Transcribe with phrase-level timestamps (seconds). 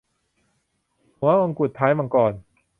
[1.17, 2.33] หัวมงกุฏท้ายมังกร